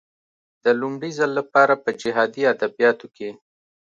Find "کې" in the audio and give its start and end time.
3.15-3.29